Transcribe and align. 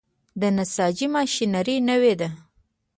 د 0.41 0.43
نساجي 0.57 1.07
ماشینري 1.15 1.75
نوې 1.89 2.13
ده؟ 2.19 2.29